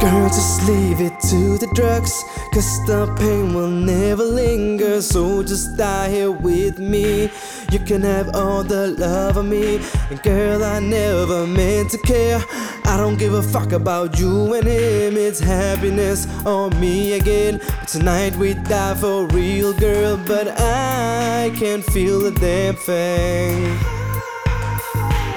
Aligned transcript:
Girl, 0.00 0.28
just 0.28 0.66
leave 0.66 1.02
it 1.02 1.20
to 1.28 1.58
the 1.58 1.70
drugs. 1.74 2.24
Cause 2.54 2.86
the 2.86 3.06
pain 3.18 3.52
will 3.52 3.68
never 3.68 4.24
linger. 4.24 5.02
So 5.02 5.42
just 5.42 5.76
die 5.76 6.08
here 6.08 6.30
with 6.30 6.78
me. 6.78 7.30
You 7.70 7.78
can 7.80 8.00
have 8.00 8.34
all 8.34 8.64
the 8.64 8.88
love 8.98 9.36
of 9.36 9.44
me. 9.44 9.78
And 10.08 10.22
girl, 10.22 10.64
I 10.64 10.80
never 10.80 11.46
meant 11.46 11.90
to 11.90 11.98
care. 11.98 12.42
I 12.84 12.96
don't 12.96 13.18
give 13.18 13.34
a 13.34 13.42
fuck 13.42 13.72
about 13.72 14.18
you 14.18 14.54
and 14.54 14.66
him. 14.66 15.18
It's 15.18 15.38
happiness 15.38 16.26
or 16.46 16.70
me 16.70 17.12
again. 17.12 17.58
But 17.58 17.88
tonight 17.88 18.34
we 18.36 18.54
die 18.54 18.94
for 18.94 19.26
real, 19.26 19.74
girl. 19.74 20.16
But 20.16 20.48
I 20.58 21.52
can't 21.56 21.84
feel 21.84 22.24
a 22.24 22.30
damn 22.30 22.74
thing. 22.74 23.78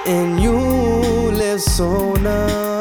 And 0.07 0.41
you 0.41 0.53
live 0.53 1.61
so 1.61 2.13
numb. 2.13 2.72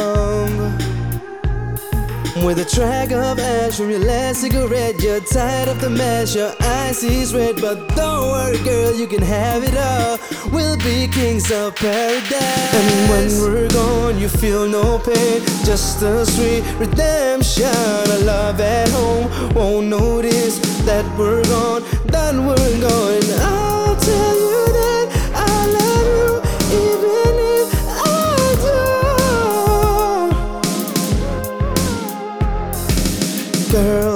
With 2.44 2.58
a 2.58 2.64
track 2.64 3.12
of 3.12 3.38
ash 3.38 3.76
from 3.76 3.88
your 3.90 4.00
last 4.00 4.40
cigarette, 4.40 5.00
you're 5.00 5.20
tired 5.20 5.68
of 5.68 5.80
the 5.80 5.88
mess. 5.88 6.34
Your 6.34 6.52
eyes 6.60 7.04
is 7.04 7.32
red, 7.32 7.60
but 7.60 7.94
don't 7.94 8.30
worry, 8.32 8.58
girl, 8.64 8.92
you 8.92 9.06
can 9.06 9.22
have 9.22 9.62
it 9.62 9.76
all. 9.76 10.18
We'll 10.50 10.76
be 10.78 11.06
kings 11.06 11.52
of 11.52 11.76
paradise. 11.76 12.74
And 12.74 13.10
when 13.10 13.28
we're 13.40 13.68
gone, 13.68 14.18
you 14.18 14.28
feel 14.28 14.66
no 14.68 14.98
pain, 14.98 15.40
just 15.64 16.02
a 16.02 16.26
sweet 16.26 16.64
redemption. 16.80 17.64
A 17.64 18.18
love 18.24 18.60
at 18.60 18.88
home 18.88 19.54
won't 19.54 19.86
notice 19.86 20.58
that 20.84 21.06
we're 21.16 21.44
gone, 21.44 21.82
that 22.06 22.34
we're 22.34 22.80
gone. 22.80 23.21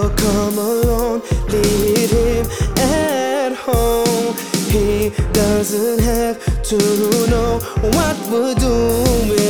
Don't. 0.02 0.16
Come 0.16 0.58
along, 0.58 1.22
leave 1.48 2.10
him 2.10 2.46
at 2.78 3.52
home. 3.54 4.34
He 4.68 5.10
doesn't 5.32 6.00
have 6.00 6.62
to 6.64 6.76
know 7.30 7.58
what 7.80 8.16
we're 8.30 8.54
doing. 8.54 9.45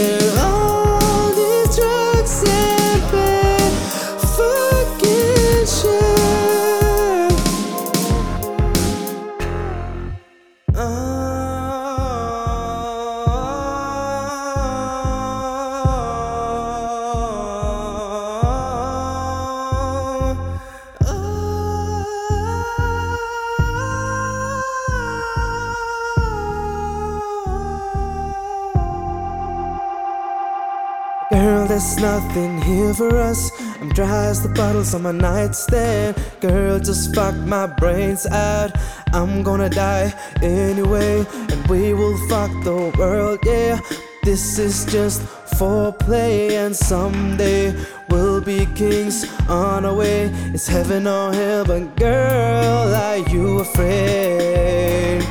Girl, 31.67 31.79
there's 31.79 31.99
nothing 31.99 32.63
here 32.63 32.95
for 32.95 33.17
us. 33.17 33.51
I'm 33.81 33.89
dry 33.89 34.27
as 34.27 34.41
the 34.41 34.49
bottles 34.51 34.95
on 34.95 35.03
my 35.03 35.11
nightstand. 35.11 36.17
Girl, 36.41 36.79
just 36.79 37.13
fuck 37.13 37.35
my 37.35 37.67
brains 37.67 38.25
out. 38.27 38.71
I'm 39.13 39.43
gonna 39.43 39.69
die 39.69 40.15
anyway, 40.43 41.27
and 41.51 41.67
we 41.67 41.93
will 41.93 42.17
fuck 42.29 42.53
the 42.63 42.93
world, 42.97 43.41
yeah. 43.43 43.81
This 44.23 44.61
is 44.61 44.85
just 44.85 45.23
foreplay, 45.59 46.53
and 46.53 46.77
someday 46.77 47.75
we'll 48.11 48.41
be 48.41 48.67
kings 48.77 49.27
on 49.49 49.85
our 49.85 49.95
way. 49.95 50.31
It's 50.55 50.69
heaven 50.69 51.09
or 51.09 51.33
hell, 51.33 51.65
but 51.65 51.97
girl, 51.97 52.95
are 52.95 53.19
you 53.29 53.59
afraid? 53.59 55.27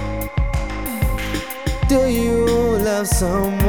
Do 1.87 2.09
you 2.09 2.45
love 2.79 3.07
someone? 3.07 3.64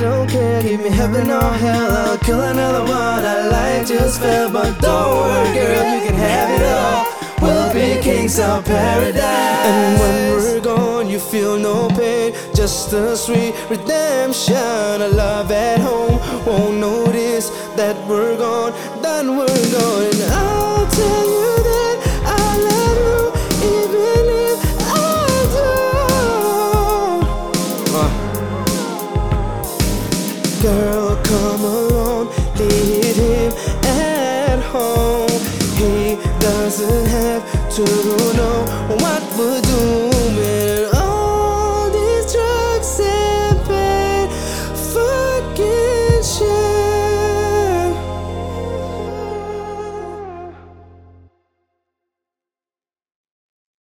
Don't 0.00 0.28
care, 0.28 0.62
give 0.62 0.80
me 0.80 0.88
heaven 0.88 1.30
or 1.30 1.52
hell, 1.52 1.90
I'll 1.90 2.18
kill 2.18 2.40
another 2.40 2.80
one. 2.80 3.24
I 3.24 3.48
like 3.48 3.86
just 3.86 4.20
fell, 4.20 4.50
but 4.50 4.80
don't 4.80 5.16
worry, 5.16 5.54
girl, 5.54 5.94
you 5.94 6.00
can 6.06 6.14
have 6.14 6.50
it 6.56 6.66
all. 6.66 7.20
We'll 7.42 7.72
be 7.72 8.02
kings 8.02 8.38
of 8.38 8.64
paradise. 8.64 9.66
And 9.68 10.00
when 10.00 10.16
we're 10.36 10.60
gone, 10.60 11.08
you 11.08 11.18
feel 11.18 11.58
no 11.58 11.88
pain, 11.88 12.34
just 12.54 12.92
a 12.92 13.16
sweet 13.16 13.54
redemption. 13.68 14.56
A 14.56 15.08
love 15.08 15.50
at 15.50 15.80
home 15.80 16.18
won't 16.46 16.78
notice 16.78 17.50
that 17.76 17.96
we're 18.08 18.36
gone, 18.36 18.72
that 19.02 19.24
we're 19.24 19.59
at 33.84 34.60
home. 34.72 35.28
He 35.76 36.16
doesn't 36.38 37.06
have 37.06 37.42
to 37.76 37.84
know 38.36 38.64
what 39.02 39.22
we're 39.38 39.60
doing. 39.62 40.09